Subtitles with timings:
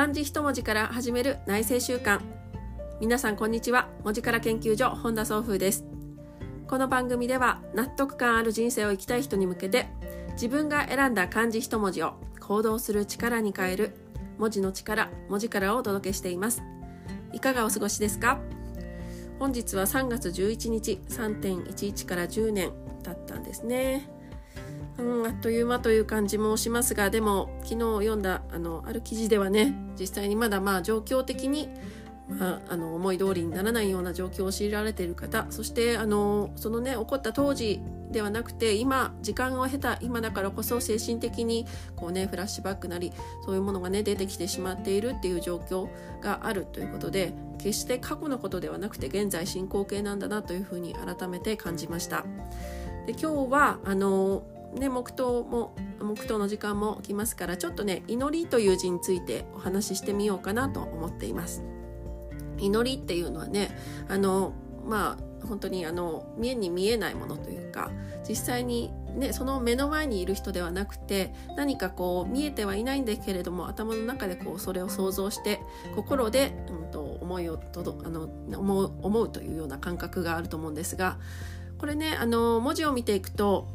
[0.00, 2.22] 漢字一文字から始める内政習慣
[3.02, 3.90] 皆さんこんにちは。
[4.02, 5.84] 文字から研究所本田総風です。
[6.66, 9.88] この番組では納得感ある人生を生きたい人に向けて
[10.32, 13.94] 自分が選んだ漢字一文字を行動する力に変える
[14.38, 16.62] 文字の力文字からをお届けしています。
[17.34, 18.40] いかがお過ごしですか？
[19.38, 22.72] 本日は3月11日3.11から10年
[23.02, 24.08] 経ったんですね。
[24.98, 31.68] うん、あっという間という感じもしますがでも昨日読んだあのある記事ではね実際にまだまあ状況的に、
[32.28, 43.12] まあ、あの思い通りにならないような状況を強いられている方そしてあのそのね起こった当時ではなくて今時間を経た今だからこそ精神的にこうねフラッシュバックなり
[43.44, 45.88] そういうものがね出てきてしまっているっていう状況
[46.20, 52.24] があるということで決して過去のことではなくて現在進行形なんだなというふうに改めて感じました。
[53.06, 54.42] で今日はあの
[54.74, 61.62] ね、黙祷も黙祷の時間も来ますからちょっとね祈りという字についてお話ししてみようかなと思っています。
[62.58, 63.76] 祈りっていうのはね
[64.08, 64.52] あの
[64.86, 67.90] まあ本当にあの見えに見えないものというか
[68.28, 75.60] 実際にね、その目の前にいる人ではなくて何かこう見えてはいないんだけれども頭の中でこうそれを想像して
[75.96, 81.18] 心で、うん、と思いをとどあの思う思うというような感覚があると思うんですが
[81.78, 83.68] これねあの文字を見ていくと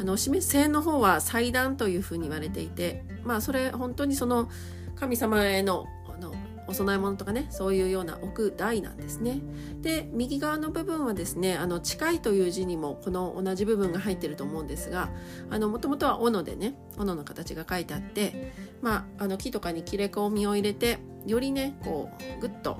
[0.00, 4.48] あの示すの方は祭壇というふうに言われていてまあそれ本当にその
[4.96, 6.34] 神様へのあの
[6.68, 9.40] お供え物とかねそういうような置く台なんですね。
[9.80, 15.10] で右側の部分はですねあの近いという字にもこの同じ部分が入ってると思うんですが
[15.50, 22.78] もともとは斧でね斧の形が書いてあって、まあ、あの木とかに切れ込みを入れてよりねこうグッと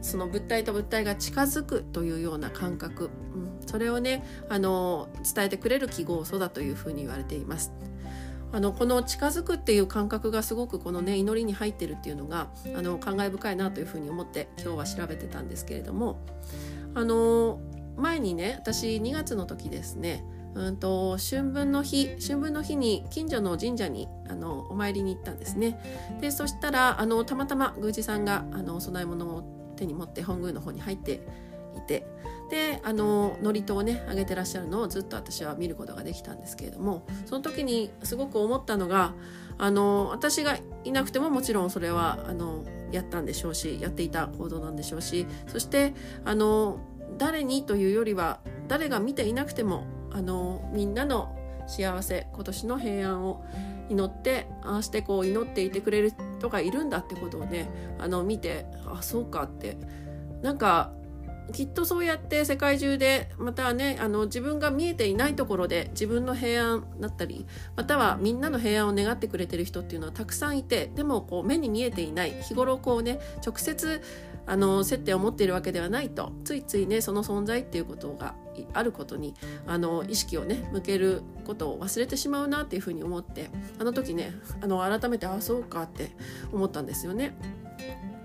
[0.00, 7.72] その物体と物体が近づくというような感覚、うん、それをねあの伝えてくれる記号素だというふうに言われています。
[8.50, 16.18] あのこの近づくっていう感覚がすごくこのね祈りに入ってるっていうのがあの感慨深いなというふうに思って今日は調べてたんですけれども
[16.94, 17.60] あの
[17.98, 25.80] 前にね私2月の時ですねうんと春分の日春分の日に近所の神社にあのお参りに行ったんですね。
[26.20, 31.20] でそしたらあのたまたま宮司さんがあのお供え物を手に持って本宮の方に入って
[31.76, 32.06] いて
[32.50, 39.14] であの祝詞をねあげてらっしゃるのをずっと私は見ることができたんですけれどもその時にすごく思ったのが
[39.58, 45.94] あの私がいなくてももちろんそれはあのやったんでしょうしやっていた行動なんでしょうしそして
[46.24, 46.80] あの
[47.18, 51.34] 誰にというよりは誰が見ていなくてもあのみんなの
[51.66, 53.44] 幸せ今年の平安を
[53.90, 59.76] 祈ってああしてこう祈っていてくれる人がいるんだってことをねあの見てあそうかって。
[60.42, 60.92] なんか
[61.52, 74.02] きっとそうやって世界中でまたねあの自分が見えていないところで自分の平安だったりまたはみんなの平安を願ってくれてる人っていうのはたくさんいてでもこう目に見えていない日頃こうね直接
[74.48, 78.34] あの接点を持っているわけではないとついついねその存在っていうことが
[78.72, 79.34] あることに
[79.66, 86.10] あの意識をね向けることを忘れてしまうなっていうふうに思ってあの時ねあの改めてああそうかって
[86.50, 87.36] 思ったんですよね。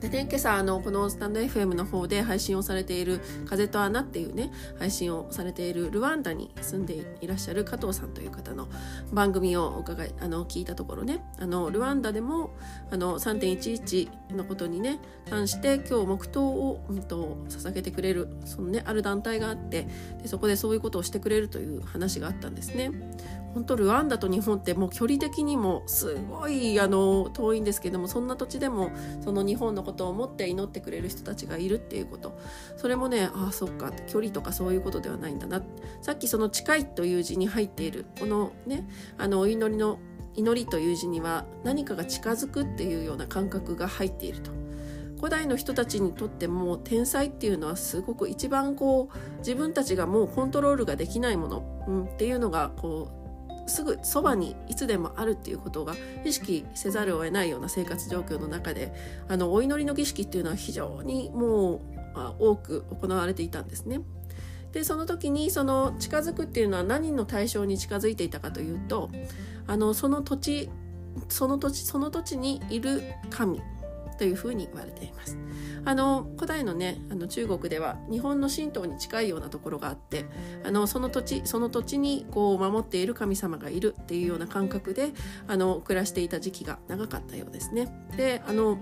[0.00, 8.68] でね、今朝あのこのスタンド FM の方で配信をされている「風と穴」っていうね配信をされているルワンダに住んでいらっしゃる加藤さんという方の
[9.12, 12.50] 番組を伺いあの聞いたところねあのルワンダでも
[12.90, 15.00] あの3.11のことにね
[15.30, 19.88] 関して今日黙祷を、うんと、捧げてくれるそのねある団体があって
[20.20, 22.90] でそこでそういうことをしてくれるという話があったんですね。
[23.54, 28.90] 本当ルワンダと日本ってもう距離的にもすごいあの遠いんですけどもそんな土地でも
[29.22, 32.36] その日本のことを思って祈ってくれる人たちがいるっていうこと
[32.76, 35.62] それもねああそっか距離とかそういうことではないんだな
[36.02, 39.98] さっきその「近い」という字に入っているこのねあのお祈りの
[40.34, 44.50] 祈りという字には何かが近づくっていうような感覚が入っていると。
[45.16, 53.23] 古代の人たちにとっても天才っていうのはすごく一番こう自分たちがもうコントロールができないもの、うん、っていうのがこう
[53.66, 55.94] すぐそばにいつでもあるっていうことが
[56.24, 58.92] 意識せざるを得ないような生活状況の中で
[59.28, 61.80] あのお祈りの儀式っていうのは非常にもう
[62.38, 64.00] 多く行われていたんですね。
[64.72, 69.08] でその時にその近づくっていうのは何の対象に近づいていたかというと
[69.68, 70.68] あのその土地
[71.28, 73.62] その土地その土地にいる神
[74.18, 75.38] というふうに言われています。
[75.84, 80.24] あの古代のねあの中国では日本の神道に近いようなところがあって
[80.64, 85.12] あのその土地その土地にこう守っている神様がいるっていうような感覚で
[85.46, 87.88] あの暮らしていた時期が長かったようですね。
[88.16, 88.78] であの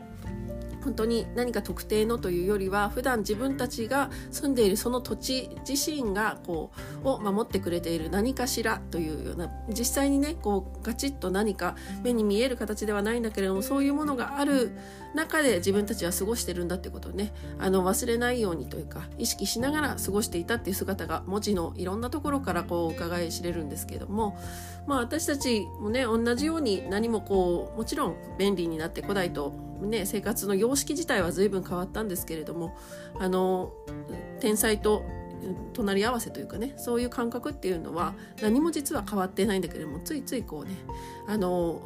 [0.84, 6.73] 本当に何か特定のというよりは普段自分たちが住んでいるその土地自身がこ
[7.05, 14.73] うを守ってくれている何かしらというような実際にねこうガチッと何か目に見える形ではないんだけれどもそういうものがある
[15.14, 24.38] 中で自分たちは過ごしてるんだってことをねあの忘れないようにというか意識しながら過ごしていたっていう姿が文字のいろんなところからこう伺い知れるんですけれども
[24.87, 32.76] まあ私たちもね同じように何もこうもちろん便利になって古代とね、生活の様式自体は随分変わったんですけれども
[33.19, 33.73] あの
[34.40, 35.05] 天才と
[35.73, 40.73] 隣り合わせというかねそういう感覚っていうのは何も実は変わってないんだけれどもついついこうね
[41.26, 41.82] あの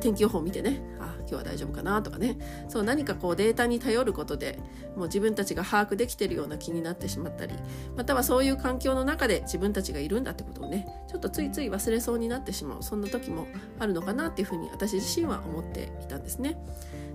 [0.00, 0.82] 天気予報を見てね
[1.28, 2.38] 今日は大丈夫かなとかね
[2.68, 4.58] そう何かこうデータに頼ることで
[4.96, 7.54] もう自分たちが把握できてるような気になってしまったり
[7.96, 13.46] またはそういう環境の中で自分たちがいるんだってことをねちょっとついつい忘れそうになってしまうそんな時も
[13.78, 16.58] あるのかなっていうふうに私自身は思っていたんですね。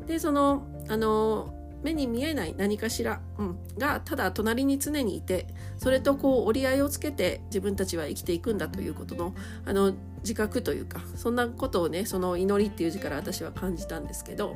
[0.07, 1.53] でそのあの
[1.83, 5.47] 目に見えない何かしら、うん、がただ隣に常にいて
[5.77, 9.33] それとこう折り合いをつけて自分たちは生きていくんだということの
[9.65, 14.55] あの自覚というかそんなことをねその祈りっていう字から私は感じたんですけど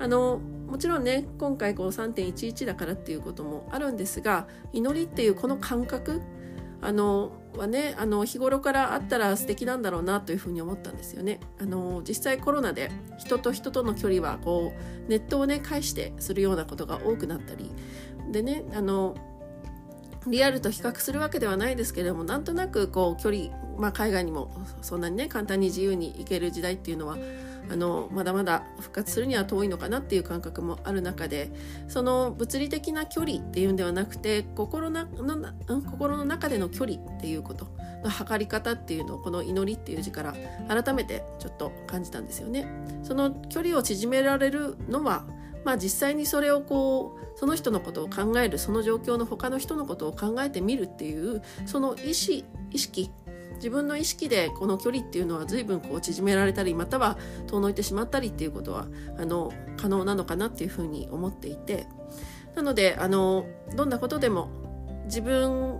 [0.00, 0.38] あの
[0.68, 6.20] もちろんね今回こう3.11だからっていうこともあるんですが祈りっていうこの感覚
[6.80, 11.40] あのはねあの日頃からあったら素敵なんだろうなというふうに思ったんですよね。
[11.60, 14.72] あの実際コロナで人と人との距離はこ
[15.06, 17.72] うネットをね介してするようなことが多くなったり
[18.30, 19.16] でねあの
[20.26, 24.50] リアルと比較するわけではないですけれどもなんとなくこう距離、まあ、海外にも
[24.82, 27.16] そんなにね簡単に自由に行ける時代っていうのは
[27.70, 31.50] あのまだまだ復活するには遠いのかなっていう感覚もある中で
[31.88, 37.66] その物理的な距離っていうんではなくて心なの心の中での距離っていうこと
[38.02, 40.34] の測り方っていうのをこの祈りっていう字から
[40.68, 42.66] 改めてちょっと感じたんですよね。
[43.02, 45.24] その距離を縮められるのは
[45.64, 53.10] まあ実際にそれをこうその人のことを考えるその状況の他の人のことを考えてみるっていうその意思意識
[53.58, 58.86] 自分の意識でこの距離っていうのは随分こう縮められたりまたは遠のいてしまったりっていうことは
[59.18, 61.86] あの可能なのかなっていうふうに思っていて。
[62.58, 63.46] なのであの
[63.76, 64.48] どんなことでも
[65.04, 65.74] 自分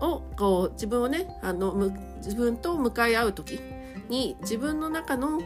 [0.00, 3.60] をこう自分をねあの自分と向かい合う時
[4.08, 5.42] に自分の中の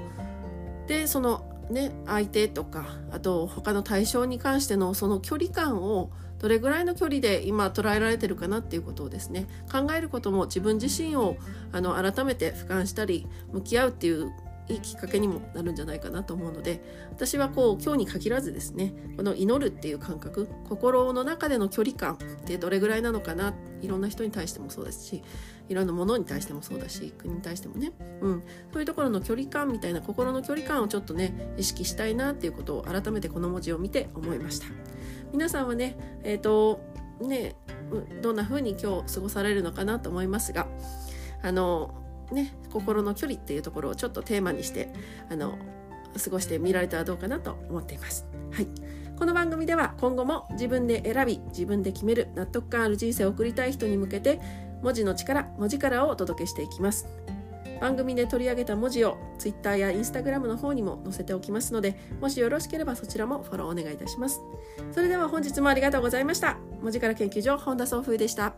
[0.87, 11.37] でそのね相手とかあと他の対象に関してのその距離感をどれぐらいの距離で今捉えられてるかなっていうことをですね考えることも自分自身を
[11.73, 14.33] あの改めて俯瞰したり向き合うっていう
[14.69, 25.23] いいきっかけにもなるんじゃないかなと思うので私はこう今日に限らずですねこの祈るっていう感覚心の中での距離感ってどれぐらいなのかないろんな人に対してもそうですし
[25.69, 28.43] いろんなものに対してもそうだし国に対してもね、うん、
[28.73, 34.67] そういうところの距離感みたいな心の距離感をちょっとね意識したいなっていうことを改めてこの文字を見て思いました。
[35.33, 36.81] 皆さんはねえっ、ー、と
[37.21, 37.57] ね
[38.23, 40.67] どんな風に今日過ごされるのかなと思いますが
[41.43, 44.93] あのね心の距離っていうところをちょっとテーマにして
[45.31, 45.59] あの
[46.23, 48.27] 過ごしてみられたらどうかなと思っています。
[48.53, 48.69] はい、
[49.19, 54.41] この番組では今後も自分で選び自分で決める納得感ある人生を送りたい人に向けて
[54.83, 57.07] 文字の力文字からをお届けしていきます。
[57.81, 64.41] 番組で取り上げた文字を Twitter や Instagram の方にも載せておきますのでもしよろしければそちらもフォローお願いいたします。
[64.93, 66.57] それでは本日もありがとうございました。
[66.81, 68.55] 文字から研究所本田総風でした。